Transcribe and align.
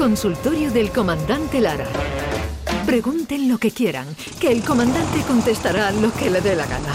Consultorio 0.00 0.70
del 0.70 0.90
Comandante 0.92 1.60
Lara. 1.60 1.84
Pregunten 2.86 3.50
lo 3.50 3.58
que 3.58 3.70
quieran, 3.70 4.06
que 4.40 4.50
el 4.50 4.62
comandante 4.62 5.20
contestará 5.28 5.90
lo 5.90 6.10
que 6.14 6.30
le 6.30 6.40
dé 6.40 6.56
la 6.56 6.64
gana. 6.64 6.88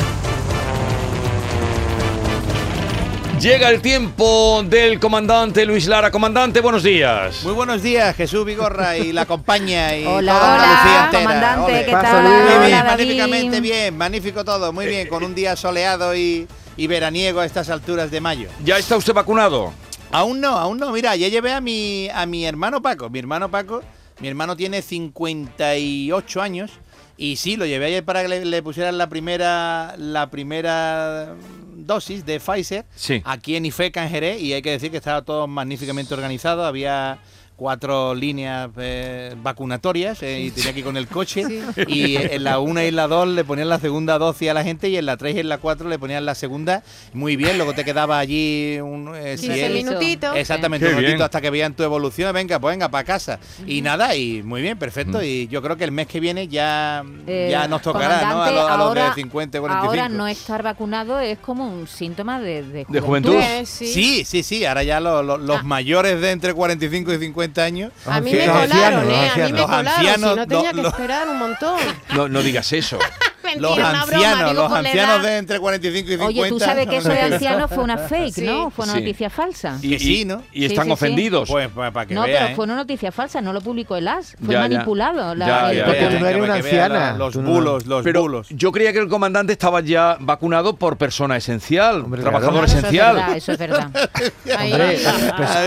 Llega 3.39 3.69
el 3.69 3.83
tiempo 3.83 4.63
del 4.67 4.99
comandante 4.99 5.67
Luis 5.67 5.85
Lara. 5.85 6.09
Comandante, 6.09 6.61
buenos 6.61 6.81
días. 6.81 7.43
Muy 7.43 7.53
buenos 7.53 7.83
días, 7.83 8.15
Jesús 8.15 8.43
Vigorra 8.43 8.97
y 8.97 9.13
la 9.13 9.27
compañía 9.27 9.95
y 9.99 10.03
Hola, 10.07 10.33
toda 10.33 10.55
hola, 10.55 10.63
Andalucía 10.63 11.05
entera. 11.05 11.23
comandante, 11.23 11.71
Ole. 11.73 11.85
¿qué 11.85 11.91
tal? 11.91 12.23
Muy 12.23 12.31
Hola, 12.31 12.45
bien, 12.47 12.71
David. 12.71 12.87
magníficamente 12.89 13.61
bien, 13.61 13.97
magnífico 13.99 14.43
todo, 14.43 14.73
muy 14.73 14.87
bien, 14.87 15.07
con 15.07 15.23
un 15.23 15.35
día 15.35 15.55
soleado 15.55 16.15
y, 16.15 16.47
y 16.75 16.87
veraniego 16.87 17.39
a 17.41 17.45
estas 17.45 17.69
alturas 17.69 18.09
de 18.09 18.19
mayo. 18.19 18.49
¿Ya 18.63 18.79
está 18.79 18.97
usted 18.97 19.13
vacunado? 19.13 19.73
Aún 20.11 20.39
no, 20.39 20.49
aún 20.57 20.77
no, 20.77 20.91
mira, 20.91 21.15
ya 21.15 21.27
llevé 21.27 21.51
a 21.53 21.61
mi, 21.61 22.07
a 22.13 22.25
mi 22.25 22.45
hermano 22.45 22.81
Paco, 22.81 23.09
mi 23.09 23.19
hermano 23.19 23.49
Paco, 23.51 23.81
mi 24.19 24.27
hermano 24.27 24.55
tiene 24.55 24.81
58 24.81 26.41
años 26.41 26.71
y 27.17 27.35
sí, 27.37 27.55
lo 27.57 27.65
llevé 27.65 27.87
ayer 27.87 28.03
para 28.05 28.21
que 28.21 28.27
le, 28.29 28.45
le 28.45 28.63
pusieran 28.63 28.97
la 28.97 29.07
primera, 29.09 29.95
la 29.97 30.29
primera 30.29 31.33
dosis 31.75 32.25
de 32.25 32.39
Pfizer 32.39 32.85
Sí. 32.95 33.21
aquí 33.25 33.55
en 33.55 33.65
IFECA 33.65 34.03
en 34.03 34.09
Jerez 34.09 34.41
y 34.41 34.53
hay 34.53 34.61
que 34.61 34.71
decir 34.71 34.91
que 34.91 34.97
estaba 34.97 35.21
todo 35.21 35.47
magníficamente 35.47 36.13
organizado, 36.13 36.65
había 36.65 37.19
cuatro 37.55 38.13
líneas 38.15 38.69
eh, 38.77 39.33
vacunatorias 39.41 40.21
eh, 40.23 40.41
y 40.41 40.51
tenía 40.51 40.73
que 40.73 40.79
ir 40.79 40.85
con 40.85 40.97
el 40.97 41.07
coche 41.07 41.43
y 41.87 42.15
en 42.17 42.43
la 42.43 42.59
1 42.59 42.81
y 42.83 42.91
la 42.91 43.07
2 43.07 43.29
le 43.29 43.43
ponían 43.43 43.69
la 43.69 43.79
segunda 43.79 44.17
dosis 44.17 44.49
a 44.49 44.53
la 44.53 44.63
gente 44.63 44.89
y 44.89 44.97
en 44.97 45.05
la 45.05 45.15
3 45.17 45.35
y 45.35 45.39
en 45.39 45.49
la 45.49 45.57
4 45.57 45.87
le 45.87 45.97
ponían 45.97 46.25
la 46.25 46.35
segunda 46.35 46.83
muy 47.13 47.35
bien, 47.35 47.57
luego 47.57 47.73
te 47.73 47.85
quedaba 47.85 48.19
allí 48.19 48.79
un 48.81 49.13
eh, 49.15 49.37
si 49.37 49.47
15 49.47 49.65
él- 49.67 49.73
minutitos. 49.73 50.35
Exactamente, 50.35 50.87
Qué 50.87 50.93
un 50.95 50.99
bien. 50.99 51.21
hasta 51.21 51.39
que 51.39 51.49
vean 51.49 51.73
tu 51.75 51.83
evolución, 51.83 52.33
venga, 52.33 52.59
pues 52.59 52.73
venga, 52.73 52.89
para 52.89 53.03
casa. 53.05 53.39
Y 53.65 53.81
nada, 53.81 54.15
y 54.15 54.43
muy 54.43 54.61
bien, 54.61 54.77
perfecto. 54.77 55.23
Y 55.23 55.47
yo 55.47 55.61
creo 55.61 55.77
que 55.77 55.83
el 55.85 55.91
mes 55.91 56.07
que 56.07 56.19
viene 56.19 56.47
ya, 56.47 57.03
Eh, 57.27 57.47
ya 57.51 57.67
nos 57.67 57.81
tocará, 57.81 58.21
¿no? 58.33 58.43
A, 58.43 58.51
los- 58.51 58.69
a 58.69 58.77
los 58.77 58.87
ahora- 58.87 59.09
de 59.09 59.15
50, 59.15 59.59
45. 59.59 59.89
Ahora 59.89 60.09
no 60.09 60.27
estar 60.27 60.61
vacunado 60.61 61.19
es 61.19 61.37
como 61.39 61.67
un 61.67 61.87
síntoma 61.87 62.39
de, 62.41 62.63
de 62.63 62.85
De 62.89 62.99
juventud. 62.99 63.35
Sí, 63.63 64.23
sí, 64.25 64.43
sí, 64.43 64.65
ahora 64.65 64.83
ya 64.83 64.99
lo- 64.99 65.23
lo- 65.23 65.37
los 65.37 65.57
Ah. 65.57 65.77
а 65.77 66.03
de 66.03 66.31
entre 66.31 66.53
45 66.53 67.13
y 67.13 67.17
50 67.17 67.44
años. 67.57 67.91
Ah, 68.05 68.15
A 68.15 68.21
mí 68.21 68.31
me 68.31 68.45
los 68.45 68.57
colaron, 68.59 68.99
ancianos, 68.99 69.03
¿eh? 69.03 69.07
los 69.07 69.31
A 69.31 69.45
mí 69.47 69.51
me 69.53 69.63
colaron, 69.65 70.19
si 70.29 70.35
no 70.35 70.47
tenía 70.47 70.73
que 70.73 70.81
esperar 70.87 71.29
un 71.29 71.39
montón. 71.39 71.79
No, 72.15 72.27
no 72.27 72.41
digas 72.41 72.71
eso. 72.73 72.99
Mentira, 73.45 73.61
Los 73.61 73.77
una 73.77 73.87
broma, 73.91 74.01
ancianos, 74.01 74.49
digo, 74.51 74.61
los 74.63 74.71
la 74.71 74.77
ancianos 74.79 75.23
de 75.23 75.37
entre 75.37 75.59
45 75.59 76.07
y 76.07 76.11
50. 76.17 76.25
Oye, 76.41 76.49
tú 76.49 76.59
sabes 76.59 76.87
que 76.87 76.97
eso 76.97 77.09
de 77.09 77.21
anciano 77.21 77.67
fue 77.67 77.83
una 77.83 77.97
fake, 78.09 78.33
Sí. 78.33 78.41
¿no? 78.45 78.69
Fue 78.71 78.85
una 78.85 78.93
Sí. 78.95 78.99
noticia 78.99 79.29
falsa. 79.29 79.77
Y, 79.81 79.99
sí, 79.99 80.25
¿no? 80.25 80.41
y 80.51 80.65
están 80.65 80.85
sí, 80.85 80.89
sí. 80.89 80.93
ofendidos. 80.93 81.49
Pues 81.49 81.69
para 81.69 82.05
que 82.05 82.13
no, 82.15 82.23
vea, 82.23 82.39
pero 82.39 82.51
¿eh? 82.51 82.55
fue 82.55 82.65
una 82.65 82.75
noticia 82.75 83.11
falsa, 83.11 83.41
no 83.41 83.53
lo 83.53 83.61
publicó 83.61 83.95
el 83.95 84.07
AS, 84.07 84.35
fue 84.43 84.53
Ya, 84.53 84.67
ya. 84.67 84.69
manipulado. 84.69 85.35
la- 85.35 85.47
Ya, 85.47 85.71
el- 85.71 85.77
ya, 85.77 85.85
Porque 85.85 86.01
ya. 86.01 86.09
tú 86.09 86.19
no 86.19 86.27
eres 86.27 86.41
una 86.43 86.53
anciana. 86.55 87.11
la- 87.11 87.17
Los 87.17 87.35
bulos, 87.35 87.85
los 87.85 88.03
Pero 88.03 88.21
bulos. 88.21 88.47
yo 88.49 88.71
creía 88.71 88.91
que 88.93 88.99
el 88.99 89.07
comandante 89.07 89.53
estaba 89.53 89.81
ya 89.81 90.17
vacunado 90.19 90.75
por 90.75 90.97
persona 90.97 91.37
esencial, 91.37 92.01
Hombre, 92.01 92.21
trabajador 92.21 92.65
claro. 92.65 92.65
Eso 92.67 92.77
es 92.77 92.79
esencial. 92.83 93.15
verdad, 93.15 93.37
eso 93.37 93.51
es 93.51 93.57
verdad. 93.57 93.89
Hombre, 94.45 94.99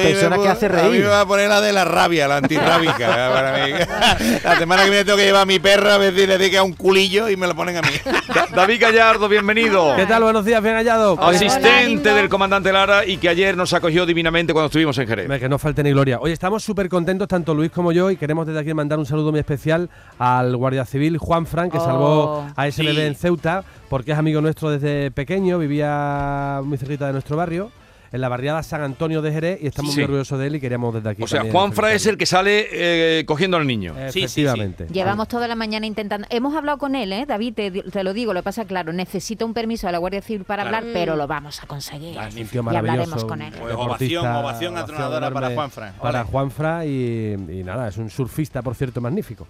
persona 0.02 0.38
que 0.38 0.48
hace 0.48 0.66
A 0.66 0.68
mí 0.70 0.74
me 0.76 0.88
reír. 0.90 1.06
va 1.08 1.20
a 1.22 1.26
poner 1.26 1.48
la 1.48 1.60
de 1.60 1.72
la 1.72 1.84
rabia, 1.84 2.26
la 2.28 2.36
antirrábica. 2.38 3.08
La 4.44 4.58
semana 4.58 4.84
que 4.84 4.90
viene 4.90 5.04
tengo 5.04 5.18
que 5.18 5.24
llevar 5.24 5.42
a 5.42 5.46
mi 5.46 5.58
perra 5.58 5.94
a 5.94 5.98
ver 5.98 6.14
si 6.14 6.26
le 6.26 6.38
dedica 6.38 6.62
un 6.62 6.72
culillo 6.72 7.28
y 7.28 7.36
me 7.36 7.46
lo 7.46 7.54
ponen 7.72 7.76
a 7.76 7.82
mí. 7.82 8.22
Da- 8.34 8.46
David 8.54 8.80
Gallardo, 8.80 9.28
bienvenido. 9.28 9.94
¿Qué 9.96 10.06
tal? 10.06 10.22
Buenos 10.22 10.44
días, 10.44 10.62
bien 10.62 10.74
hallado. 10.76 11.14
Hola, 11.14 11.28
Asistente 11.36 12.12
del 12.12 12.28
comandante 12.28 12.72
Lara 12.72 13.04
y 13.06 13.16
que 13.18 13.28
ayer 13.28 13.56
nos 13.56 13.72
acogió 13.72 14.06
divinamente 14.06 14.52
cuando 14.52 14.66
estuvimos 14.66 14.96
en 14.98 15.06
Jerez. 15.06 15.24
Hombre, 15.26 15.40
Que 15.40 15.48
no 15.48 15.58
falte 15.58 15.82
ni 15.82 15.90
gloria. 15.90 16.18
Oye, 16.20 16.32
estamos 16.32 16.62
súper 16.64 16.88
contentos, 16.88 17.28
tanto 17.28 17.54
Luis 17.54 17.70
como 17.70 17.92
yo, 17.92 18.10
y 18.10 18.16
queremos 18.16 18.46
desde 18.46 18.60
aquí 18.60 18.74
mandar 18.74 18.98
un 18.98 19.06
saludo 19.06 19.30
muy 19.30 19.40
especial 19.40 19.88
al 20.18 20.56
Guardia 20.56 20.84
Civil 20.84 21.18
Juan 21.18 21.46
Fran, 21.46 21.70
que 21.70 21.78
Oh. 21.78 21.84
salvó 21.84 22.46
a 22.56 22.66
ese 22.66 22.82
Sí. 22.82 22.86
bebé 22.86 23.06
en 23.06 23.14
Ceuta, 23.14 23.64
porque 23.88 24.12
es 24.12 24.18
amigo 24.18 24.40
nuestro 24.40 24.70
desde 24.70 25.10
pequeño, 25.10 25.58
vivía 25.58 26.60
muy 26.64 26.78
cerquita 26.78 27.06
de 27.06 27.12
nuestro 27.12 27.36
barrio, 27.36 27.70
en 28.12 28.20
la 28.20 28.28
barriada 28.28 28.62
San 28.62 28.82
Antonio 28.82 29.22
de 29.22 29.32
Jerez, 29.32 29.58
y 29.62 29.66
estamos 29.66 29.92
Sí. 29.92 29.98
muy 29.98 30.04
orgullosos 30.04 30.38
de 30.38 30.46
él 30.46 30.56
y 30.56 30.60
queríamos 30.60 30.94
desde 30.94 31.10
aquí. 31.10 31.22
O 31.22 31.26
sea, 31.26 31.40
también 31.40 31.54
Juan 31.56 31.72
Fra 31.72 31.92
es 31.92 32.06
el 32.06 32.16
que 32.16 32.26
sale 32.26 32.66
eh, 32.72 33.24
cogiendo 33.26 33.56
al 33.56 33.66
niño. 33.66 33.94
sí, 34.08 34.20
sí. 34.28 34.42
Efectivamente. 34.42 34.86
Llevamos 34.92 35.28
toda 35.28 35.46
la 35.48 35.54
mañana 35.54 35.86
intentando. 35.86 36.26
Hemos 36.30 36.54
hablado 36.54 36.78
con 36.78 36.94
él, 36.94 37.12
¿eh? 37.12 37.24
David, 37.26 37.54
te, 37.54 37.70
te 37.70 38.04
lo 38.04 38.12
digo, 38.12 38.32
lo 38.34 38.42
pasa, 38.42 38.64
claro, 38.64 38.92
necesita 38.92 39.44
un 39.44 39.54
permiso 39.54 39.86
de 39.86 39.92
la 39.92 39.98
Guardia 39.98 40.22
Civil 40.22 40.44
para 40.44 40.62
Claro. 40.62 40.78
hablar, 40.78 40.92
pero 40.92 41.16
lo 41.16 41.26
vamos 41.26 41.62
a 41.62 41.66
conseguir. 41.66 42.16
Tío 42.50 42.62
Y 42.72 42.76
hablaremos 42.76 43.24
con 43.24 43.42
él. 43.42 43.52
Pues 43.58 43.74
ovación, 43.74 44.26
ovación 44.26 44.76
atronadora 44.78 45.30
para 45.30 45.46
enorme 45.46 45.54
Juanfran. 45.56 45.94
Para. 46.00 46.24
Juanfra 46.24 46.84
y, 46.86 47.34
y 47.48 47.62
nada, 47.64 47.88
es 47.88 47.96
un 47.96 48.10
surfista, 48.10 48.62
por 48.62 48.74
cierto, 48.74 49.00
magnífico. 49.00 49.46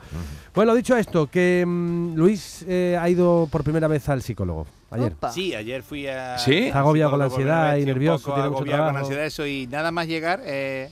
Bueno, 0.54 0.74
dicho 0.74 0.96
esto, 0.96 1.28
que 1.30 1.64
mm, 1.66 2.14
Luis 2.16 2.64
eh, 2.68 2.96
ha 3.00 3.08
ido 3.08 3.48
por 3.50 3.64
primera 3.64 3.88
vez 3.88 4.08
al 4.08 4.22
psicólogo 4.22 4.66
ayer. 4.90 5.12
Opa. 5.12 5.30
Sí, 5.32 5.54
ayer 5.54 5.82
fui 5.82 6.06
a. 6.06 6.38
¿Sí? 6.38 6.66
Está 6.66 6.80
agobiado 6.80 7.10
con 7.10 7.18
la 7.20 7.24
ansiedad 7.26 7.76
y 7.76 7.80
sí, 7.80 7.86
nervioso, 7.86 8.34
agobiado 8.48 8.84
con 8.86 8.96
ansiedad, 8.96 9.24
eso. 9.24 9.46
Y 9.46 9.66
nada 9.66 9.90
más 9.90 10.06
llegar, 10.06 10.42
eh, 10.44 10.90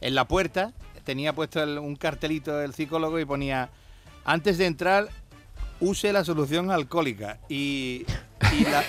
en 0.00 0.14
la 0.14 0.26
puerta 0.26 0.72
tenía 1.04 1.32
puesto 1.34 1.62
el- 1.62 1.78
un 1.78 1.96
cartelito 1.96 2.56
del 2.56 2.74
psicólogo 2.74 3.18
y 3.20 3.24
ponía: 3.24 3.70
Antes 4.24 4.58
de 4.58 4.66
entrar, 4.66 5.08
use 5.80 6.12
la 6.12 6.24
solución 6.24 6.70
alcohólica. 6.70 7.38
Y. 7.48 8.04
Y, 8.52 8.64
la- 8.64 8.84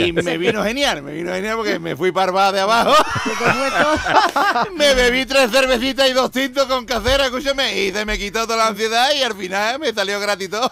y 0.06 0.12
me 0.12 0.38
vino 0.38 0.62
genial, 0.64 1.02
me 1.02 1.12
vino 1.12 1.32
genial 1.32 1.56
porque 1.56 1.78
me 1.78 1.96
fui 1.96 2.12
parvada 2.12 2.52
de 2.52 2.60
abajo. 2.60 2.94
me 4.76 4.94
bebí 4.94 5.26
tres 5.26 5.50
cervecitas 5.50 6.08
y 6.08 6.12
dos 6.12 6.30
tintos 6.30 6.66
con 6.66 6.84
casera, 6.84 7.26
escúchame, 7.26 7.78
y 7.80 7.92
se 7.92 8.04
me 8.04 8.18
quitó 8.18 8.44
toda 8.46 8.56
la 8.56 8.66
ansiedad 8.68 9.08
y 9.16 9.22
al 9.22 9.34
final 9.34 9.78
me 9.78 9.92
salió 9.92 10.20
gratis 10.20 10.50
todo. 10.50 10.70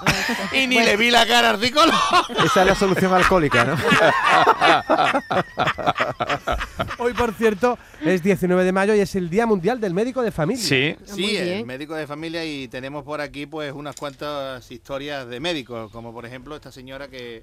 Y 0.53 0.67
ni 0.67 0.81
le 0.83 0.97
vi 0.97 1.11
la 1.11 1.27
cara 1.27 1.51
al 1.51 1.61
psicólogo. 1.61 1.99
Esa 2.45 2.61
es 2.63 2.67
la 2.67 2.75
solución 2.75 3.15
alcohólica, 3.15 3.65
¿no? 3.65 3.77
Hoy, 6.99 7.13
por 7.15 7.33
cierto, 7.35 7.79
es 8.05 8.23
19 8.23 8.65
de 8.65 8.73
mayo 8.73 8.95
y 8.95 9.01
es 9.01 9.15
el 9.15 9.29
Día 9.31 9.47
Mundial 9.47 9.81
del 9.81 9.95
Médico 9.95 10.23
de 10.23 10.31
Familia. 10.31 10.63
Sí. 10.65 10.97
Sí, 11.05 11.21
Muy 11.23 11.37
el 11.37 11.67
médico 11.67 11.95
de 11.95 12.07
familia 12.07 12.45
y 12.45 12.69
tenemos 12.69 13.05
por 13.05 13.21
aquí 13.21 13.47
pues 13.47 13.73
unas 13.73 13.97
cuantas 13.97 14.71
historias 14.71 15.29
de 15.29 15.41
médicos, 15.41 15.91
como 15.93 16.13
por 16.13 16.27
ejemplo 16.27 16.55
esta 16.57 16.71
señora 16.73 17.09
que, 17.09 17.43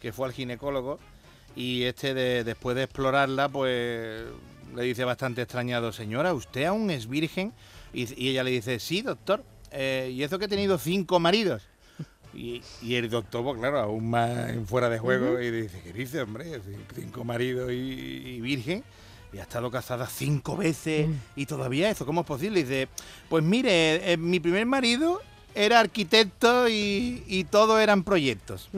que 0.00 0.12
fue 0.12 0.26
al 0.26 0.32
ginecólogo 0.32 0.98
y 1.56 1.84
este 1.84 2.14
de- 2.14 2.44
después 2.44 2.76
de 2.76 2.84
explorarla 2.84 3.48
pues 3.48 4.22
le 4.74 4.82
dice 4.82 5.04
bastante 5.04 5.42
extrañado, 5.42 5.92
señora, 5.92 6.34
¿usted 6.34 6.64
aún 6.64 6.90
es 6.90 7.08
virgen? 7.08 7.52
Y, 7.92 8.12
y 8.20 8.30
ella 8.30 8.42
le 8.42 8.50
dice, 8.50 8.80
sí, 8.80 9.02
doctor, 9.02 9.44
eh, 9.70 10.10
y 10.12 10.22
eso 10.24 10.38
que 10.38 10.46
he 10.46 10.48
tenido 10.48 10.78
cinco 10.78 11.20
maridos. 11.20 11.62
Y, 12.34 12.62
y 12.82 12.94
el 12.96 13.08
doctor, 13.10 13.44
pues 13.44 13.58
claro, 13.58 13.78
aún 13.80 14.10
más 14.10 14.50
en 14.50 14.66
fuera 14.66 14.88
de 14.88 14.98
juego, 14.98 15.40
y 15.40 15.50
dice, 15.50 15.80
¿qué 15.84 15.92
dice, 15.92 16.20
hombre? 16.22 16.60
Cinco 16.94 17.24
maridos 17.24 17.70
y, 17.72 17.74
y 17.76 18.40
virgen. 18.40 18.82
Y 19.32 19.38
ha 19.38 19.42
estado 19.42 19.70
casada 19.70 20.06
cinco 20.06 20.56
veces 20.56 21.08
y 21.34 21.46
todavía 21.46 21.90
eso, 21.90 22.06
¿cómo 22.06 22.20
es 22.20 22.26
posible? 22.26 22.60
Y 22.60 22.62
dice, 22.62 22.88
pues 23.28 23.42
mire, 23.42 24.12
eh, 24.12 24.16
mi 24.16 24.38
primer 24.38 24.64
marido 24.64 25.20
era 25.56 25.80
arquitecto 25.80 26.68
y, 26.68 27.22
y 27.26 27.42
todo 27.44 27.78
eran 27.80 28.02
proyectos. 28.04 28.68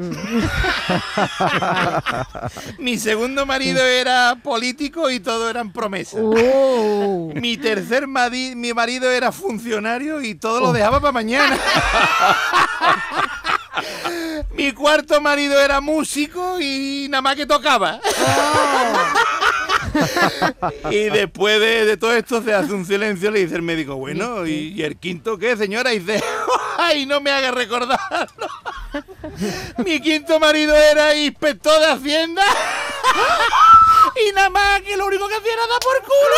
mi 2.79 2.99
segundo 2.99 3.45
marido 3.47 3.85
era 3.85 4.37
político 4.43 5.11
y 5.11 5.21
todo 5.21 5.49
eran 5.51 5.73
promesas. 5.73 6.21
Uh. 6.23 7.33
Mi 7.35 7.57
tercer 7.57 8.07
mari- 8.07 8.55
mi 8.55 8.73
marido 8.73 9.11
era 9.11 9.33
funcionario 9.33 10.23
y 10.23 10.35
todo 10.35 10.61
lo 10.61 10.73
dejaba 10.73 11.01
para 11.01 11.13
mañana. 11.13 11.59
mi 14.57 14.73
cuarto 14.73 15.21
marido 15.21 15.61
era 15.61 15.81
músico 15.81 16.61
y 16.61 17.07
nada 17.11 17.23
más 17.23 17.37
que 17.37 17.47
tocaba. 17.47 18.01
y 20.91 21.05
después 21.05 21.61
de, 21.61 21.85
de 21.85 21.97
todo 21.97 22.15
esto 22.15 22.43
se 22.43 22.53
hace 22.55 22.73
un 22.73 22.85
silencio, 22.85 23.31
le 23.31 23.41
dice 23.41 23.57
el 23.57 23.63
médico, 23.63 23.97
bueno, 23.97 24.47
¿y, 24.47 24.73
y 24.77 24.83
el 24.83 24.97
quinto 24.97 25.39
qué, 25.39 25.57
señora? 25.57 25.93
Y 25.95 26.01
dice, 26.01 26.23
ay, 26.79 27.07
no 27.07 27.21
me 27.21 27.31
haga 27.31 27.51
recordar. 27.51 27.99
Mi 29.85 30.01
quinto 30.01 30.39
marido 30.41 30.75
era 30.75 31.15
inspector 31.15 31.79
de 31.81 31.87
Hacienda. 31.87 32.43
Y 34.27 34.33
nada 34.33 34.51
más 34.51 34.81
que 34.83 34.97
lo 34.97 35.07
único 35.07 35.29
que 35.29 35.37
hacía 35.37 35.53
era 35.53 35.63
dar 35.67 35.79
por 35.81 36.03
culo. 36.03 36.37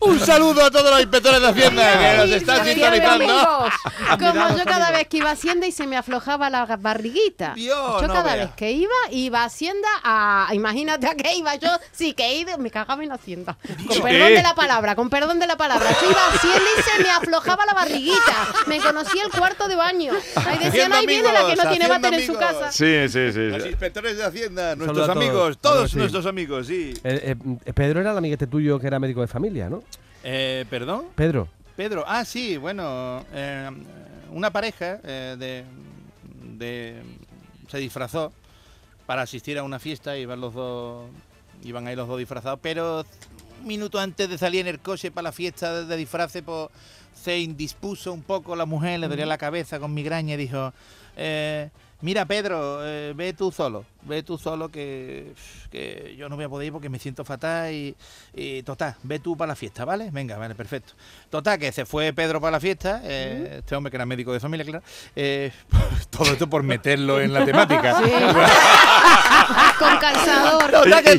Un 0.00 0.20
saludo 0.20 0.64
a 0.64 0.70
todos 0.70 0.90
los 0.90 1.00
inspectores 1.00 1.40
de 1.40 1.48
Hacienda 1.48 1.98
que 1.98 2.16
nos 2.16 2.30
están 2.30 2.64
sintonizando. 2.64 3.68
Como 4.18 4.56
yo 4.56 4.64
cada 4.64 4.90
vez 4.92 5.08
que 5.08 5.16
iba 5.18 5.30
a 5.30 5.32
Hacienda 5.32 5.66
y 5.66 5.72
se 5.72 5.86
me 5.86 5.96
aflojaba 5.96 6.48
la 6.50 6.64
barriguita. 6.76 7.54
Dios, 7.54 8.00
yo 8.00 8.06
no 8.06 8.14
cada 8.14 8.34
vea. 8.34 8.44
vez 8.46 8.54
que 8.54 8.70
iba, 8.70 8.92
iba 9.10 9.42
a 9.42 9.44
Hacienda 9.46 9.88
a... 10.04 10.48
Imagínate 10.52 11.08
a 11.08 11.14
qué 11.14 11.34
iba 11.34 11.54
yo. 11.56 11.70
Sí, 11.92 12.12
que 12.12 12.24
he 12.24 12.36
ido, 12.36 12.56
me 12.58 12.70
cagaba 12.70 13.02
en 13.02 13.10
Hacienda. 13.12 13.56
Con 13.86 13.96
¿Qué? 13.96 14.00
perdón 14.00 14.28
de 14.28 14.42
la 14.42 14.54
palabra, 14.54 14.94
con 14.94 15.10
perdón 15.10 15.40
de 15.40 15.46
la 15.46 15.56
palabra. 15.56 15.90
Yo 16.00 16.10
iba 16.10 16.20
a 16.20 16.28
Hacienda 16.28 16.70
y 16.78 16.82
se 16.82 17.02
me 17.02 17.10
aflojaba 17.10 17.66
la 17.66 17.74
barriguita. 17.74 18.46
Me 18.66 18.80
conocía 18.80 19.24
el 19.24 19.30
cuarto 19.30 19.66
de 19.66 19.74
baño. 19.76 20.12
Ahí 20.36 20.58
decían, 20.58 20.92
ahí 20.92 21.06
viene 21.06 21.32
la 21.32 21.46
que 21.46 21.56
no 21.56 21.68
tiene 21.68 21.88
váter 21.88 22.14
en 22.14 22.26
su 22.26 22.34
casa. 22.34 22.70
Sí, 22.70 23.08
sí, 23.08 23.32
sí. 23.32 23.50
sí. 23.50 23.55
Los 23.58 23.66
inspectores 23.68 24.16
de 24.16 24.24
Hacienda, 24.24 24.76
nuestros 24.76 25.06
todos. 25.06 25.16
amigos, 25.16 25.58
todos 25.58 25.90
sí. 25.90 25.96
nuestros 25.98 26.26
amigos, 26.26 26.66
sí. 26.66 26.94
Eh, 27.04 27.34
eh, 27.64 27.72
Pedro 27.72 28.00
era 28.00 28.12
el 28.12 28.18
amiguete 28.18 28.46
tuyo 28.46 28.78
que 28.78 28.86
era 28.86 28.98
médico 28.98 29.20
de 29.20 29.26
familia, 29.26 29.68
¿no? 29.68 29.82
Eh, 30.24 30.64
¿Perdón? 30.70 31.06
Pedro. 31.14 31.48
Pedro, 31.76 32.04
ah, 32.06 32.24
sí, 32.24 32.56
bueno, 32.56 33.24
eh, 33.32 33.70
una 34.32 34.50
pareja 34.50 34.98
eh, 35.04 35.36
de, 35.38 35.64
de- 36.58 37.02
se 37.68 37.78
disfrazó 37.78 38.32
para 39.06 39.22
asistir 39.22 39.58
a 39.58 39.62
una 39.62 39.78
fiesta, 39.78 40.16
iban 40.16 40.40
los 40.40 40.54
dos, 40.54 41.06
iban 41.62 41.86
ahí 41.86 41.94
los 41.94 42.08
dos 42.08 42.18
disfrazados, 42.18 42.58
pero 42.62 43.04
un 43.66 43.68
minuto 43.68 43.98
antes 43.98 44.28
de 44.28 44.38
salir 44.38 44.60
en 44.60 44.68
el 44.68 44.78
coche 44.78 45.10
para 45.10 45.24
la 45.24 45.32
fiesta 45.32 45.84
de, 45.84 45.96
disfraces, 45.96 46.40
pues 46.46 46.68
se 47.20 47.36
indispuso 47.40 48.12
un 48.12 48.22
poco 48.22 48.54
la 48.54 48.64
mujer, 48.64 49.00
le 49.00 49.08
dolía 49.08 49.26
la 49.26 49.38
cabeza 49.38 49.80
con 49.80 49.92
migraña 49.92 50.34
y 50.34 50.36
dijo, 50.36 50.72
eh, 51.16 51.68
mira 52.00 52.24
Pedro, 52.26 52.78
eh, 52.86 53.12
ve 53.16 53.32
tú 53.32 53.50
solo, 53.50 53.84
ve 54.02 54.22
tú 54.22 54.38
solo 54.38 54.68
que, 54.68 55.32
que 55.72 56.14
yo 56.16 56.28
no 56.28 56.36
voy 56.36 56.44
a 56.44 56.48
poder 56.48 56.66
ir 56.68 56.72
porque 56.72 56.88
me 56.88 57.00
siento 57.00 57.24
fatal 57.24 57.72
y, 57.72 57.96
y 58.32 58.62
total, 58.62 58.94
ve 59.02 59.18
tú 59.18 59.36
para 59.36 59.48
la 59.48 59.56
fiesta, 59.56 59.84
¿vale? 59.84 60.10
Venga, 60.12 60.38
vale, 60.38 60.54
perfecto. 60.54 60.92
Total, 61.28 61.58
que 61.58 61.72
se 61.72 61.84
fue 61.84 62.12
Pedro 62.12 62.40
para 62.40 62.52
la 62.52 62.60
fiesta, 62.60 63.00
eh, 63.02 63.56
este 63.58 63.74
hombre 63.74 63.90
que 63.90 63.96
era 63.96 64.06
médico 64.06 64.32
de 64.32 64.38
familia, 64.38 64.64
claro, 64.64 64.84
todo 66.10 66.32
esto 66.32 66.48
por 66.48 66.62
meterlo 66.62 67.20
en 67.20 67.32
la 67.32 67.44
temática. 67.44 68.00
Con 69.78 69.98
calzador. 69.98 70.70
Total 70.70 71.02
que- 71.02 71.18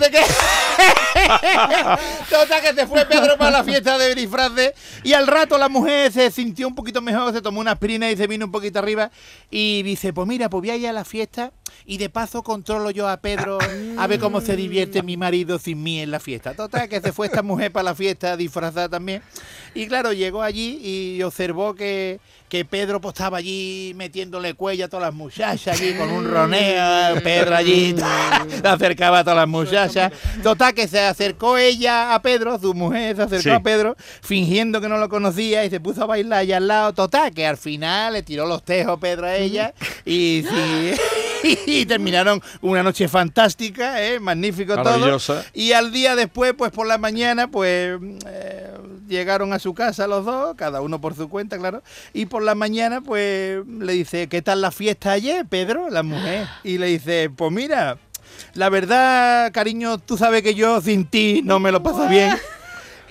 Total 2.29 2.61
que 2.61 2.73
se 2.73 2.87
fue 2.87 3.05
Pedro 3.05 3.37
para 3.37 3.51
la 3.51 3.63
fiesta 3.63 3.97
de 3.97 4.15
disfraces 4.15 4.73
y 5.03 5.13
al 5.13 5.27
rato 5.27 5.57
la 5.57 5.69
mujer 5.69 6.11
se 6.11 6.31
sintió 6.31 6.67
un 6.67 6.75
poquito 6.75 7.01
mejor, 7.01 7.33
se 7.33 7.41
tomó 7.41 7.59
una 7.59 7.71
aspirina 7.71 8.09
y 8.11 8.17
se 8.17 8.27
vino 8.27 8.45
un 8.45 8.51
poquito 8.51 8.79
arriba 8.79 9.11
y 9.49 9.83
dice, 9.83 10.13
pues 10.13 10.27
mira, 10.27 10.49
pues 10.49 10.61
voy 10.61 10.69
a 10.71 10.75
ir 10.75 10.87
a 10.87 10.93
la 10.93 11.05
fiesta 11.05 11.51
y 11.85 11.97
de 11.97 12.09
paso 12.09 12.43
controlo 12.43 12.91
yo 12.91 13.07
a 13.07 13.17
Pedro 13.17 13.57
a 13.97 14.07
ver 14.07 14.19
cómo 14.19 14.41
se 14.41 14.55
divierte 14.55 15.03
mi 15.03 15.17
marido 15.17 15.59
sin 15.59 15.81
mí 15.83 15.99
en 15.99 16.11
la 16.11 16.19
fiesta. 16.19 16.53
Total 16.53 16.89
que 16.89 17.01
se 17.01 17.13
fue 17.13 17.27
esta 17.27 17.43
mujer 17.43 17.71
para 17.71 17.83
la 17.83 17.95
fiesta 17.95 18.35
disfrazada 18.37 18.89
también 18.89 19.21
y 19.73 19.87
claro, 19.87 20.11
llegó 20.11 20.41
allí 20.41 20.79
y 20.81 21.21
observó 21.23 21.75
que, 21.75 22.19
que 22.49 22.65
Pedro 22.65 22.99
pues 22.99 23.13
estaba 23.13 23.37
allí 23.37 23.93
metiéndole 23.95 24.55
cuello 24.55 24.85
a 24.85 24.87
todas 24.87 25.05
las 25.05 25.13
muchachas 25.13 25.79
allí 25.79 25.93
con 25.93 26.09
un 26.09 26.29
roneo, 26.29 27.21
Pedro 27.21 27.55
allí 27.55 27.95
se 28.61 28.67
acercaba 28.67 29.19
a 29.19 29.23
todas 29.23 29.37
las 29.37 29.47
muchachas. 29.47 30.11
Total 30.41 30.73
que 30.73 30.87
se 30.87 30.99
acercó 31.07 31.57
ella 31.57 32.13
a 32.13 32.21
Pedro, 32.21 32.59
su 32.59 32.73
mujer 32.73 33.15
se 33.15 33.21
acercó 33.23 33.43
Sí. 33.43 33.49
a 33.49 33.59
Pedro, 33.61 33.95
fingiendo 34.21 34.79
que 34.81 34.87
no 34.89 34.97
lo 34.97 35.09
conocía 35.09 35.65
y 35.65 35.69
se 35.69 35.79
puso 35.79 36.03
a 36.03 36.05
bailar 36.05 36.39
allá 36.39 36.57
al 36.57 36.67
lado. 36.67 36.93
Total 36.93 37.33
que 37.33 37.45
al 37.47 37.57
final 37.57 38.13
le 38.13 38.23
tiró 38.23 38.45
los 38.45 38.63
tejos 38.63 38.99
Pedro 38.99 39.27
a 39.27 39.35
ella 39.35 39.73
y, 40.05 40.43
sí, 40.47 41.57
y 41.65 41.85
terminaron 41.85 42.41
una 42.61 42.83
noche 42.83 43.07
fantástica, 43.07 44.03
¿eh? 44.03 44.19
magnífico 44.19 44.75
todo. 44.81 45.17
Y 45.53 45.71
al 45.71 45.91
día 45.91 46.15
después, 46.15 46.53
pues 46.57 46.71
por 46.71 46.87
la 46.87 46.97
mañana, 46.97 47.47
pues 47.49 47.97
eh, 48.27 48.67
llegaron 49.07 49.53
a 49.53 49.59
su 49.59 49.73
casa 49.73 50.07
los 50.07 50.25
dos, 50.25 50.55
cada 50.55 50.81
uno 50.81 50.99
por 50.99 51.15
su 51.15 51.29
cuenta, 51.29 51.57
claro. 51.57 51.81
Y 52.13 52.25
por 52.25 52.43
la 52.43 52.55
mañana, 52.55 53.01
pues 53.01 53.65
le 53.67 53.93
dice, 53.93 54.27
¿qué 54.27 54.41
tal 54.41 54.61
la 54.61 54.71
fiesta 54.71 55.11
ayer, 55.11 55.45
Pedro? 55.45 55.89
La 55.89 56.03
mujer. 56.03 56.47
Y 56.63 56.77
le 56.77 56.87
dice, 56.87 57.29
pues 57.35 57.51
mira, 57.51 57.97
la 58.57 58.69
verdad, 58.69 59.51
cariño, 59.51 59.99
tú 59.99 60.17
sabes 60.17 60.41
que 60.41 60.55
yo 60.55 60.81
sin 60.81 61.05
ti 61.05 61.41
no 61.43 61.59
me 61.59 61.71
lo 61.71 61.83
paso 61.83 62.07
bien. 62.07 62.35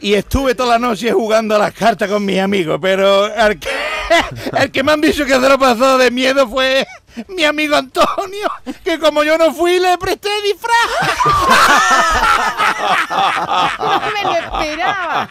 Y 0.00 0.14
estuve 0.14 0.56
toda 0.56 0.70
la 0.70 0.78
noche 0.80 1.12
jugando 1.12 1.54
a 1.54 1.58
las 1.58 1.72
cartas 1.72 2.10
con 2.10 2.24
mis 2.24 2.40
amigos, 2.40 2.78
pero 2.82 3.24
al 3.24 3.58
que, 3.58 3.68
el 4.58 4.70
que 4.72 4.82
me 4.82 4.92
han 4.92 5.00
dicho 5.00 5.24
que 5.24 5.32
se 5.32 5.48
lo 5.48 5.56
pasó 5.56 5.98
de 5.98 6.10
miedo 6.10 6.48
fue 6.48 6.84
mi 7.28 7.44
amigo 7.44 7.76
Antonio, 7.76 8.48
que 8.84 8.98
como 8.98 9.22
yo 9.24 9.38
no 9.38 9.52
fui, 9.52 9.78
le 9.78 9.96
presté 9.98 10.28
disfraz. 10.42 10.76
No 13.78 14.00
me 14.12 14.22
lo 14.24 14.32
esperaba. 14.34 15.28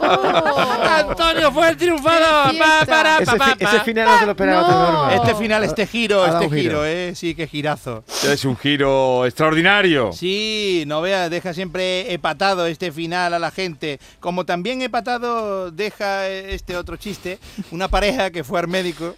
Oh. 0.00 0.82
Antonio 0.88 1.52
fue 1.52 1.68
el 1.70 1.76
triunfador. 1.76 2.58
Pa, 2.58 2.86
para, 2.86 3.16
pa, 3.16 3.22
Ese, 3.22 3.36
pa, 3.36 3.56
ese 3.58 3.80
final 3.80 4.06
no 4.08 4.18
te 4.18 4.24
lo 4.26 4.30
esperaba 4.32 4.68
No. 4.68 5.10
Este 5.10 5.34
final, 5.34 5.64
este 5.64 5.86
giro, 5.86 6.22
Ha 6.24 6.28
este 6.28 6.44
giro, 6.44 6.60
giro. 6.60 6.84
eh, 6.84 7.12
sí, 7.14 7.34
qué 7.34 7.46
girazo. 7.46 8.04
Es 8.24 8.44
un 8.44 8.56
giro 8.56 9.24
extraordinario. 9.26 10.12
Sí, 10.12 10.84
no 10.86 11.00
veas, 11.00 11.30
deja 11.30 11.54
siempre 11.54 12.12
hepatado 12.12 12.66
este 12.66 12.92
final 12.92 13.34
a 13.34 13.38
la 13.38 13.50
gente. 13.50 14.00
Como 14.20 14.44
también 14.44 14.82
hepatado 14.82 15.70
deja 15.70 16.28
eh, 16.28 16.54
este 16.54 16.76
otro 16.76 16.96
chiste, 16.96 17.38
una 17.70 17.88
pareja 17.88 18.30
que 18.30 18.44
fue 18.44 18.60
al 18.60 18.68
médico 18.68 19.14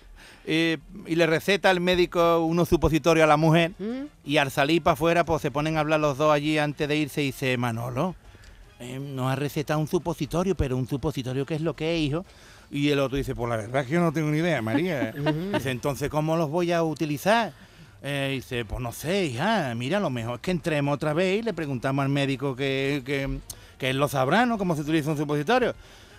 eh, 0.47 0.79
y 1.07 1.15
le 1.17 1.27
receta 1.27 1.71
al 1.71 1.81
médico 1.81 2.45
unos 2.45 2.69
supositorios 2.69 3.25
a 3.25 3.27
la 3.27 3.37
mujer 3.37 3.73
Mm. 3.79 4.07
y 4.25 4.37
al 4.39 4.51
salir 4.51 4.83
para 4.83 4.95
afuera 4.95 5.25
pues 5.25 5.43
se 5.43 5.51
ponen 5.51 5.77
a 5.77 5.81
hablar 5.81 6.01
los 6.01 6.17
dos 6.19 6.33
allí 6.33 6.59
antes 6.59 6.89
de 6.89 6.97
irse 6.97 7.23
y 7.23 7.27
dice, 7.27 7.57
Manolo, 7.57 8.15
eh, 8.81 8.99
nos 8.99 9.31
ha 9.31 9.37
recetado 9.37 9.79
un 9.81 9.87
supositorio, 9.87 10.55
pero 10.55 10.77
un 10.77 10.89
supositorio 10.89 11.45
¿qué 11.45 11.55
es 11.55 11.61
lo 11.61 11.75
que 11.75 11.95
es, 11.97 12.01
hijo? 12.03 12.25
Y 12.71 12.89
el 12.91 13.01
otro 13.01 13.17
dice, 13.19 13.35
pues 13.35 13.51
la 13.51 13.57
verdad 13.57 13.83
es 13.83 13.89
que 13.89 13.95
yo 13.95 14.01
no 14.01 14.13
tengo 14.13 14.31
ni 14.31 14.39
idea, 14.39 14.63
María. 14.63 15.13
dice, 15.55 15.71
entonces, 15.71 16.09
¿cómo 16.09 16.37
los 16.37 16.49
voy 16.51 16.71
a 16.73 16.83
utilizar? 16.85 17.53
Eh, 18.03 18.31
dice, 18.37 18.65
pues 18.65 18.81
no 18.81 18.93
sé, 18.93 19.27
hija, 19.27 19.75
mira, 19.75 20.01
lo 20.01 20.09
mejor 20.09 20.37
es 20.37 20.41
que 20.41 20.53
entremos 20.53 20.95
otra 20.95 21.13
vez 21.13 21.41
y 21.41 21.43
le 21.43 21.53
preguntamos 21.53 22.03
al 22.03 22.09
médico 22.09 22.55
que, 22.57 23.03
que, 23.05 23.39
que 23.77 23.91
él 23.91 23.99
lo 23.99 24.09
sabrá, 24.09 24.47
¿no? 24.47 24.57
Cómo 24.57 24.75
se 24.77 24.83
utiliza 24.83 25.11
un 25.11 25.19
supositorio. 25.19 25.75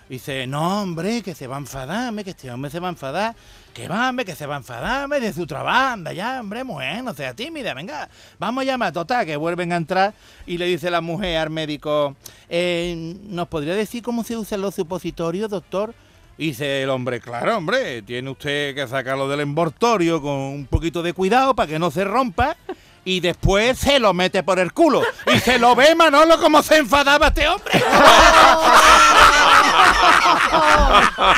Dice, 0.08 0.46
no, 0.46 0.82
hombre, 0.82 1.22
que 1.22 1.34
se 1.34 1.46
va 1.46 1.56
a 1.56 1.60
enfadar, 1.60 2.08
hombre, 2.08 2.24
que 2.24 2.30
este 2.30 2.50
hombre 2.50 2.70
se 2.70 2.80
va 2.80 2.88
a 2.88 2.90
enfadar. 2.90 3.34
Que 3.72 3.88
va, 3.88 4.10
hombre, 4.10 4.24
que 4.24 4.34
se 4.34 4.44
va 4.44 4.56
a 4.56 4.58
enfadar, 4.58 5.04
hombre, 5.04 5.20
de 5.20 5.32
su 5.32 5.46
trabajo, 5.46 5.92
anda 5.92 6.12
ya, 6.12 6.40
hombre, 6.40 6.62
mujer, 6.64 7.02
no 7.02 7.14
sea 7.14 7.32
tímida, 7.32 7.72
venga, 7.72 8.08
vamos 8.38 8.62
a 8.62 8.64
llamar, 8.64 8.92
total, 8.92 9.24
que 9.24 9.36
vuelven 9.36 9.72
a 9.72 9.76
entrar 9.76 10.12
y 10.44 10.58
le 10.58 10.66
dice 10.66 10.90
la 10.90 11.00
mujer 11.00 11.38
al 11.38 11.48
médico, 11.48 12.14
eh, 12.50 13.16
¿nos 13.22 13.48
podría 13.48 13.74
decir 13.74 14.02
cómo 14.02 14.24
se 14.24 14.36
usan 14.36 14.60
los 14.60 14.74
supositorios, 14.74 15.48
doctor? 15.48 15.94
Y 16.36 16.48
dice 16.48 16.82
el 16.82 16.90
hombre, 16.90 17.20
claro, 17.20 17.56
hombre, 17.56 18.02
tiene 18.02 18.28
usted 18.28 18.74
que 18.74 18.86
sacarlo 18.86 19.28
del 19.28 19.40
envoltorio 19.40 20.20
con 20.20 20.32
un 20.32 20.66
poquito 20.66 21.02
de 21.02 21.14
cuidado 21.14 21.54
para 21.54 21.68
que 21.68 21.78
no 21.78 21.90
se 21.90 22.04
rompa 22.04 22.56
y 23.04 23.20
después 23.20 23.78
se 23.78 23.98
lo 23.98 24.14
mete 24.14 24.42
por 24.42 24.58
el 24.58 24.72
culo. 24.72 25.02
Y 25.32 25.38
se 25.38 25.58
lo 25.58 25.74
ve, 25.74 25.94
Manolo, 25.94 26.38
cómo 26.40 26.62
se 26.62 26.78
enfadaba 26.78 27.28
este 27.28 27.48
hombre. 27.48 27.82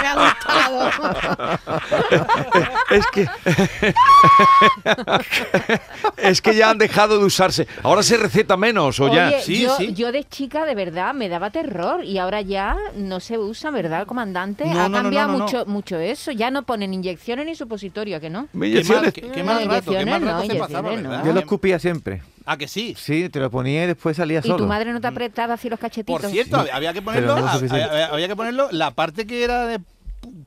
Me 0.00 0.08
ha 0.08 0.14
gustado. 0.14 0.90
Es 2.90 3.06
que. 3.08 3.28
es 6.30 6.40
que 6.42 6.54
ya 6.54 6.70
han 6.70 6.78
dejado 6.78 7.18
de 7.18 7.24
usarse. 7.24 7.66
Ahora 7.82 8.02
se 8.02 8.16
receta 8.16 8.56
menos 8.56 8.98
o 9.00 9.12
ya. 9.12 9.40
Sí, 9.40 9.62
yo, 9.62 9.76
sí. 9.76 9.92
yo 9.94 10.12
de 10.12 10.24
chica 10.24 10.64
de 10.64 10.74
verdad 10.74 11.14
me 11.14 11.28
daba 11.28 11.50
terror 11.50 12.04
y 12.04 12.18
ahora 12.18 12.40
ya 12.40 12.76
no 12.96 13.20
se 13.20 13.38
usa, 13.38 13.70
¿verdad? 13.70 14.06
Comandante 14.06 14.64
No, 14.66 14.80
ha 14.80 14.88
no, 14.88 15.02
cambiado 15.02 15.28
no, 15.32 15.38
no, 15.38 15.44
mucho 15.44 15.66
mucho 15.66 15.98
eso. 15.98 16.32
Ya 16.32 16.50
no 16.50 16.62
ponen 16.64 16.92
inyecciones 16.94 17.46
ni 17.46 17.54
supositorio, 17.54 18.16
¿a 18.16 18.20
que 18.20 18.30
no? 18.30 18.48
Qué 18.52 18.58
mal, 18.58 18.68
Inyecciones. 18.68 19.12
qué- 19.14 19.20
qué 19.30 19.42
mal 19.44 19.64
No, 19.66 19.70
rato, 19.74 19.90
qué 19.92 19.96
mal 20.06 20.22
inyecciones 20.22 20.22
rato 20.32 20.44
no, 20.48 20.52
se 20.52 20.58
pasaba, 20.58 20.78
inyecciones 20.88 21.02
¿verdad? 21.02 21.18
no. 21.20 21.26
Yo 21.26 21.32
lo 21.32 21.40
escupía 21.40 21.78
siempre. 21.78 22.22
Ah, 22.46 22.58
que 22.58 22.68
sí. 22.68 22.94
Sí, 22.98 23.30
te 23.30 23.40
lo 23.40 23.50
ponía 23.50 23.84
y 23.84 23.86
después 23.86 24.16
salía 24.18 24.40
¿Y 24.40 24.42
solo. 24.42 24.56
tu 24.58 24.66
madre 24.66 24.92
no 24.92 25.00
te 25.00 25.06
apretaba 25.06 25.54
así 25.54 25.70
los 25.70 25.78
cachetitos? 25.80 26.20
Por 26.20 26.30
cierto, 26.30 26.62
Sí. 26.62 26.68
había 26.72 26.92
que 26.92 27.00
ponerlo, 27.00 27.32
a- 27.36 27.52
había, 27.52 28.06
había 28.06 28.28
que 28.28 28.36
ponerlo, 28.36 28.68
la 28.70 28.90
parte 28.90 29.26
que 29.26 29.42
era 29.42 29.66
de 29.66 29.80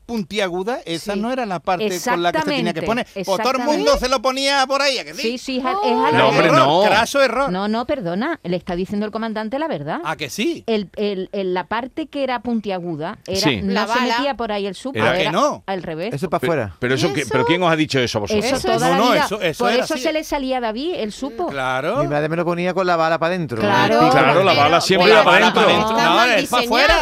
puntiaguda, 0.06 0.80
esa 0.84 1.14
Sí. 1.14 1.20
no 1.20 1.30
era 1.32 1.46
la 1.46 1.60
parte 1.60 1.88
con 2.04 2.22
la 2.22 2.32
que 2.32 2.38
se 2.40 2.44
tenía 2.46 2.72
que 2.72 2.82
poner. 2.82 3.06
Pues 3.12 3.26
todo 3.26 3.50
el 3.52 3.58
mundo 3.58 3.96
se 3.98 4.08
lo 4.08 4.20
ponía 4.22 4.66
por 4.66 4.82
ahí, 4.82 4.98
¿a 4.98 5.04
que 5.04 5.14
sí? 5.14 5.22
Sí, 5.22 5.38
sí, 5.38 5.56
es, 5.58 5.64
es 5.64 5.68
al 5.92 6.16
No, 6.16 6.28
hombre, 6.28 6.46
Error, 6.46 6.58
no. 6.58 6.82
Craso 6.86 7.20
error. 7.22 7.50
No, 7.52 7.68
no, 7.68 7.84
perdona. 7.86 8.40
Le 8.42 8.56
está 8.56 8.74
diciendo 8.76 9.06
el 9.06 9.12
comandante 9.12 9.58
la 9.58 9.68
verdad. 9.68 10.00
¿A 10.04 10.16
que 10.16 10.30
sí? 10.30 10.64
El, 10.66 10.88
el- 10.96 11.28
el- 11.32 11.54
la 11.54 11.64
parte 11.64 12.06
que 12.06 12.22
era 12.24 12.40
puntiaguda 12.40 13.18
era, 13.26 13.40
Sí. 13.40 13.60
no 13.62 13.72
La 13.72 13.86
se 13.86 13.88
bala. 13.98 14.16
metía 14.18 14.34
por 14.36 14.52
ahí 14.52 14.66
el 14.66 14.74
supo, 14.74 14.98
Era- 14.98 15.10
¿A 15.12 15.16
que 15.18 15.30
no? 15.30 15.62
al 15.66 15.82
revés. 15.82 16.14
Eso 16.14 16.28
para 16.30 16.40
Pero, 16.40 16.52
afuera. 16.52 16.76
pero 16.78 16.94
eso, 16.94 17.10
pero 17.30 17.44
¿quién 17.44 17.62
os 17.62 17.70
ha 17.70 17.76
dicho 17.76 17.98
eso 18.00 18.18
a 18.18 18.20
vosotros? 18.22 18.44
Eso, 18.44 18.60
toda 18.60 18.74
es- 18.76 18.82
la 18.82 18.88
no, 18.90 19.04
no, 19.06 19.10
vida. 19.12 19.24
eso- 19.24 19.40
eso 19.40 19.64
por 19.64 19.72
eso 19.72 19.94
así. 19.94 20.02
se 20.02 20.12
le 20.12 20.24
salía 20.24 20.58
a 20.58 20.60
David 20.60 20.94
el 20.96 21.12
supo. 21.12 21.46
Claro. 21.48 21.98
Mi 21.98 22.08
madre 22.08 22.28
me 22.28 22.36
lo 22.36 22.44
ponía 22.44 22.72
con 22.74 22.86
la 22.86 22.96
bala 22.96 23.18
para 23.18 23.34
adentro. 23.34 23.58
Claro. 23.60 24.10
La 24.44 24.54
bala 24.54 24.80
siempre 24.80 25.08
la 25.08 25.14
iba 25.16 25.24
para 25.24 25.52
para 25.52 25.66
adentro. 25.66 25.92
No, 25.98 26.24
es 26.24 26.48
pa' 26.48 26.58
afuera, 26.60 26.94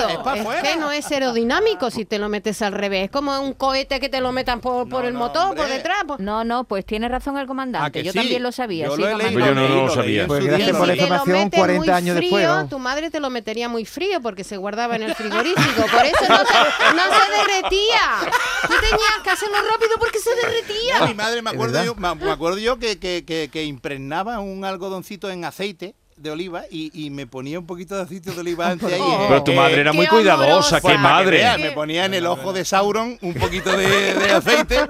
es 0.56 0.62
que 0.72 0.76
no 0.78 0.90
es 0.92 1.10
aerodinámico 1.10 1.90
si 1.90 2.04
te 2.04 2.18
lo 2.18 2.28
metes 2.28 2.62
al 2.66 2.72
revés. 2.72 3.04
Es 3.04 3.10
como 3.10 3.38
un 3.40 3.52
cohete 3.54 3.98
que 4.00 4.08
te 4.08 4.20
lo 4.20 4.32
metan 4.32 4.60
por, 4.60 4.88
por 4.88 5.02
No, 5.02 5.08
el 5.08 5.14
no, 5.14 5.20
motor, 5.20 5.42
hombre. 5.50 5.62
por 5.62 5.68
detrás. 5.70 6.04
por- 6.04 6.20
No, 6.20 6.44
no, 6.44 6.64
pues 6.64 6.84
tiene 6.84 7.08
razón 7.08 7.36
el 7.38 7.44
¿A 7.44 7.46
comandante. 7.46 8.02
Yo 8.02 8.12
sí? 8.12 8.18
también 8.18 8.42
lo 8.42 8.52
sabía. 8.52 8.86
Yo 8.86 8.96
sí, 8.96 9.02
lo 9.02 9.08
he 9.08 9.12
comandante. 9.12 9.38
leído, 9.40 9.54
Yo 9.54 9.68
no 9.76 9.86
lo 9.86 9.90
sabía. 9.94 10.26
Pues 10.26 10.44
gracias 10.44 10.68
día. 10.68 10.78
por 10.78 10.86
la 10.88 10.92
si 10.94 10.98
te 11.00 11.06
lo 11.06 11.14
información, 11.14 11.44
metes 11.44 11.58
40 11.60 11.78
muy 11.78 11.88
años 11.90 12.16
frío, 12.16 12.30
después, 12.38 12.46
¿no? 12.62 12.68
tu 12.68 12.78
madre 12.78 13.10
te 13.10 13.20
lo 13.20 13.30
metería 13.30 13.68
muy 13.68 13.84
frío 13.84 14.20
porque 14.20 14.44
se 14.44 14.56
guardaba 14.56 14.96
en 14.96 15.02
el 15.04 15.14
frigorífico. 15.14 15.82
Por 15.90 16.04
eso 16.04 16.24
no 16.28 16.38
se, 16.38 16.94
no 16.94 17.02
se 17.02 17.30
derretía. 17.36 18.32
Tú 18.62 18.74
tenías 18.80 19.18
que 19.24 19.30
hacerlo 19.30 19.56
rápido 19.70 19.92
porque 19.98 20.18
se 20.18 20.30
derretía. 20.34 21.06
Mi 21.06 21.14
madre, 21.14 21.42
me 21.42 21.50
¿Es 21.50 21.54
acuerdo, 21.56 21.84
yo, 21.84 21.94
me 21.94 22.14
me 22.14 22.30
acuerdo 22.30 22.58
yo 22.58 22.78
que, 22.78 22.98
que, 22.98 23.24
que, 23.24 23.48
que 23.52 23.64
impregnaba 23.64 24.40
un 24.40 24.64
algodoncito 24.64 25.30
en 25.30 25.44
aceite 25.44 25.94
de 26.16 26.30
oliva 26.30 26.62
y, 26.70 26.90
y 26.94 27.10
me 27.10 27.26
ponía 27.26 27.58
un 27.58 27.66
poquito 27.66 27.94
de 27.94 28.02
aceite 28.02 28.30
de 28.30 28.40
oliva 28.40 28.68
antes 28.70 28.90
ahí. 28.92 29.00
Pero 29.28 29.44
tu 29.44 29.52
madre 29.52 29.80
era 29.82 29.92
muy 29.92 30.06
cuidadosa, 30.06 30.80
qué 30.80 30.96
madre. 30.98 31.44
me 31.58 31.72
ponía 31.72 32.04
en 32.06 32.14
el 32.14 32.26
ojo 32.26 32.52
de 32.52 32.64
Sauron 32.64 33.18
un 33.20 33.34
poquito 33.34 33.76
de, 33.76 34.14
de 34.14 34.30
aceite 34.32 34.86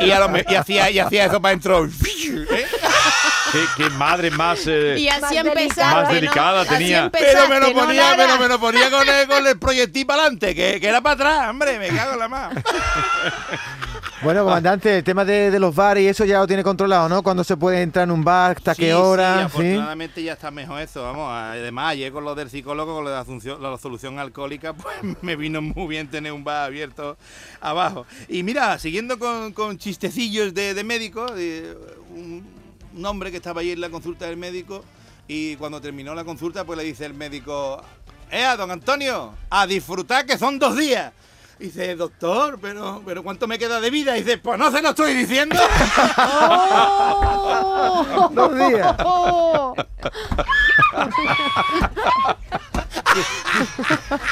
y, 0.00 0.10
a 0.10 0.18
lo 0.20 0.30
y 0.36 0.54
hacía, 0.54 0.90
y 0.90 0.98
hacía 0.98 1.26
eso 1.26 1.40
para 1.40 1.52
dentro. 1.52 1.84
¿eh? 1.86 2.66
Qué, 3.52 3.64
qué 3.76 3.90
madre 3.90 4.30
más. 4.30 4.60
eh, 4.66 4.96
Y 4.98 5.08
así 5.08 5.36
Más 5.76 6.08
delicada. 6.08 6.64
tenía. 6.64 7.10
Pero 7.10 7.48
me 7.48 7.58
lo 7.60 7.68
¿no, 7.68 7.74
ponía, 7.74 8.14
pero 8.16 8.38
me 8.38 8.48
lo 8.48 8.60
ponía 8.60 8.90
con 8.90 9.08
el, 9.08 9.26
con 9.26 9.46
el 9.46 9.58
proyectil 9.58 10.06
para 10.06 10.22
adelante, 10.22 10.54
que, 10.54 10.80
que 10.80 10.86
era 10.88 11.00
para 11.00 11.14
atrás, 11.14 11.50
hombre, 11.50 11.78
me 11.78 11.88
cago 11.88 12.12
en 12.14 12.18
la 12.20 12.28
más. 12.28 12.52
Bueno, 14.22 14.44
comandante, 14.44 14.98
el 14.98 15.04
tema 15.04 15.24
de, 15.24 15.50
de 15.50 15.58
los 15.58 15.74
bares 15.74 16.04
y 16.04 16.08
eso 16.08 16.24
ya 16.24 16.40
lo 16.40 16.46
tiene 16.46 16.62
controlado, 16.62 17.08
¿no? 17.08 17.22
Cuando 17.22 17.42
se 17.42 17.56
puede 17.56 17.80
entrar 17.80 18.04
en 18.04 18.10
un 18.10 18.22
bar, 18.22 18.56
hasta 18.56 18.74
Sí, 18.74 18.82
qué 18.82 18.94
hora, 18.94 19.36
¿sí? 19.36 19.40
afortunadamente 19.44 20.22
ya 20.22 20.34
está 20.34 20.50
mejor 20.50 20.80
eso, 20.80 21.02
vamos. 21.02 21.30
Además, 21.32 21.92
ayer 21.92 22.12
con 22.12 22.24
lo 22.24 22.34
del 22.34 22.50
psicólogo, 22.50 22.96
con 22.96 23.04
lo 23.04 23.10
de 23.10 23.16
la, 23.60 23.78
solución 23.78 24.18
alcohólica, 24.18 24.72
pues 24.74 24.94
me 25.22 25.36
vino 25.36 25.62
muy 25.62 25.86
bien 25.86 26.08
tener 26.08 26.32
un 26.32 26.44
bar 26.44 26.64
abierto 26.66 27.16
abajo. 27.60 28.06
Y 28.28 28.42
mira, 28.42 28.78
siguiendo 28.78 29.18
con, 29.18 29.52
con 29.52 29.78
chistecillos 29.78 30.52
de, 30.52 30.74
de 30.74 30.84
médico, 30.84 31.26
un, 32.10 32.46
un 32.94 33.06
hombre 33.06 33.30
que 33.30 33.38
estaba 33.38 33.62
ahí 33.62 33.70
en 33.70 33.80
la 33.80 33.88
consulta 33.88 34.26
del 34.26 34.36
médico 34.36 34.84
y 35.28 35.56
cuando 35.56 35.80
terminó 35.80 36.14
la 36.14 36.24
consulta, 36.24 36.64
pues 36.64 36.76
le 36.76 36.84
dice 36.84 37.06
el 37.06 37.14
médico, 37.14 37.82
¡Eh, 38.30 38.46
don 38.56 38.70
Antonio! 38.70 39.34
A 39.50 39.66
disfrutar 39.66 40.24
que 40.24 40.38
son 40.38 40.58
dos 40.58 40.76
días. 40.76 41.12
Y 41.60 41.64
dice, 41.64 41.94
doctor, 41.94 42.58
pero, 42.60 43.02
pero 43.04 43.22
¿cuánto 43.22 43.46
me 43.46 43.58
queda 43.58 43.82
de 43.82 43.90
vida? 43.90 44.16
Y 44.16 44.22
dice, 44.22 44.38
pues 44.38 44.58
no 44.58 44.70
se 44.70 44.80
lo 44.80 44.88
estoy 44.88 45.12
diciendo. 45.12 45.56
¡Oh! 46.16 48.30
Dos 48.32 48.56
días. 48.56 48.96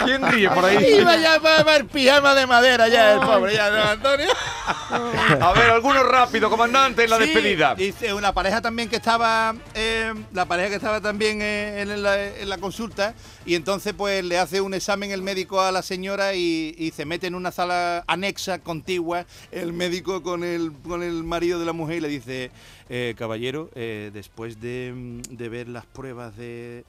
¿Quién 0.04 0.22
ríe 0.30 0.48
por 0.50 0.64
ahí? 0.64 0.98
Iba 1.00 1.16
ya 1.16 1.40
para, 1.40 1.64
para 1.64 1.76
el 1.76 1.86
pijama 1.86 2.34
de 2.34 2.46
madera 2.46 2.88
ya 2.88 3.14
el 3.14 3.20
pobre, 3.20 3.54
ya 3.54 3.70
don 3.70 3.80
Antonio. 3.80 4.28
A 5.40 5.52
ver, 5.52 5.70
alguno 5.70 6.02
rápido, 6.02 6.50
comandante, 6.50 7.04
en 7.04 7.10
la 7.10 7.16
Sí, 7.18 7.24
despedida. 7.24 7.74
Dice 7.74 8.12
una 8.14 8.32
pareja 8.32 8.60
también 8.60 8.88
que 8.88 8.96
estaba, 8.96 9.54
eh, 9.74 10.12
la 10.32 10.44
pareja 10.46 10.70
que 10.70 10.74
estaba 10.76 11.00
también 11.00 11.40
eh, 11.42 11.82
en, 11.82 12.02
la, 12.02 12.26
en 12.26 12.48
la 12.48 12.58
consulta 12.58 13.14
y 13.44 13.54
entonces 13.54 13.94
pues 13.94 14.24
le 14.24 14.38
hace 14.38 14.60
un 14.60 14.74
examen 14.74 15.10
el 15.10 15.22
médico 15.22 15.60
a 15.60 15.72
la 15.72 15.82
señora 15.82 16.34
y, 16.34 16.74
y 16.78 16.90
se 16.92 17.04
mete 17.04 17.26
en 17.26 17.34
una 17.34 17.50
sala 17.52 18.04
anexa, 18.06 18.58
contigua, 18.60 19.26
el 19.50 19.72
médico 19.72 20.22
con 20.22 20.44
el, 20.44 20.72
con 20.86 21.02
el 21.02 21.24
marido 21.24 21.58
de 21.58 21.66
la 21.66 21.72
mujer 21.72 21.98
y 21.98 22.00
le 22.00 22.08
dice, 22.08 22.50
eh, 22.88 23.14
caballero, 23.18 23.70
eh, 23.74 24.10
después 24.12 24.60
de, 24.60 25.20
de 25.30 25.48
ver 25.48 25.68
las 25.68 25.86
pruebas 25.86 26.36
de 26.36 26.84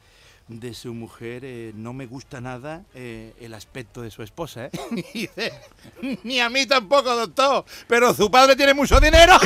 de 0.50 0.74
su 0.74 0.94
mujer 0.94 1.44
eh, 1.46 1.72
no 1.76 1.94
me 1.94 2.08
gusta 2.08 2.42
nada 2.42 2.82
eh, 2.96 3.34
el 3.40 3.54
aspecto 3.54 4.02
de 4.02 4.12
su 4.12 4.24
esposa. 4.24 4.66
¿eh? 4.66 4.72
Y 5.14 5.22
dice, 5.22 5.54
ni 6.24 6.40
a 6.40 6.50
mí 6.50 6.66
tampoco, 6.66 7.16
doctor, 7.16 7.64
pero 7.88 8.14
su 8.14 8.30
padre 8.30 8.56
tiene 8.56 8.74
mucho 8.74 9.00
dinero. 9.00 9.38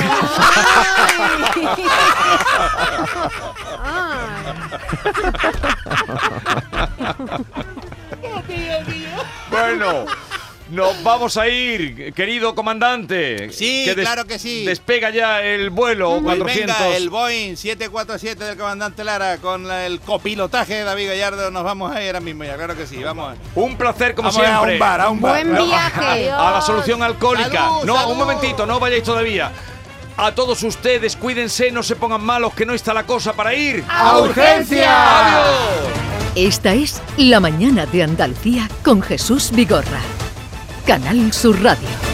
Ay. 3.84 4.24
Bueno, 9.50 10.06
nos 10.72 11.04
vamos 11.04 11.38
a 11.38 11.48
ir, 11.48 12.14
querido 12.14 12.56
comandante. 12.56 13.52
Sí, 13.52 13.86
claro 13.96 14.26
que 14.26 14.40
sí. 14.40 14.66
Despega 14.66 15.10
ya 15.12 15.42
el 15.42 15.70
vuelo 15.70 16.20
Pues 16.24 16.38
400. 16.38 16.78
venga, 16.80 16.98
el 16.98 17.10
Boeing 17.10 17.56
747 17.58 18.44
del 18.44 18.58
comandante 18.58 19.04
Lara 19.04 19.38
con 19.38 19.68
la- 19.68 19.86
el 19.86 20.00
copilotaje 20.00 20.76
de 20.76 20.84
David 20.84 21.10
Gallardo. 21.10 21.52
Nos 21.52 21.64
vamos 21.64 21.94
a 21.96 22.02
ir 22.02 22.08
ahora 22.08 22.22
mismo 22.22 22.44
ya, 22.44 22.56
claro 22.56 22.76
que 22.76 22.88
sí. 22.88 23.04
Vamos, 23.04 23.36
Un 23.56 23.76
placer, 23.78 24.16
como 24.16 24.30
vamos 24.30 24.42
a 24.44 24.48
siempre. 24.50 24.74
un 24.74 24.80
bar, 24.80 25.02
a 25.02 25.10
un 25.10 25.22
bar. 25.22 25.46
Buen 25.46 25.66
viaje. 25.68 26.32
A 26.32 26.52
la 26.52 26.62
solución 26.62 27.04
alcohólica. 27.04 27.52
Salud, 27.52 27.84
no, 27.86 27.96
salud. 27.96 28.12
un 28.14 28.18
momentito, 28.18 28.66
no 28.66 28.80
vayáis 28.80 29.04
todavía. 29.04 29.52
A 30.16 30.34
todos 30.34 30.62
ustedes, 30.64 31.16
cuídense, 31.16 31.72
no 31.72 31.84
se 31.84 31.96
pongan 31.96 32.22
malos, 32.24 32.54
que 32.54 32.66
no 32.66 32.74
está 32.74 32.94
la 32.94 33.04
cosa 33.06 33.34
para 33.34 33.54
ir. 33.54 33.84
¡A 33.90 34.18
urgencia! 34.20 35.36
¡Adiós! 35.42 35.90
Esta 36.36 36.74
es 36.74 37.02
La 37.18 37.40
Mañana 37.40 37.86
de 37.86 38.04
Andalucía 38.04 38.70
con 38.84 39.02
Jesús 39.02 39.52
Vigorra. 39.52 40.00
Canal 40.86 41.32
Sur 41.32 41.56
Radio. 41.64 42.13